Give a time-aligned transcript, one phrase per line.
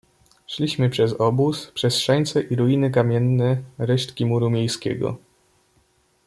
[0.47, 5.17] "Szliśmy przez obóz, przez szańce i ruiny kamienne, resztki muru miejskiego."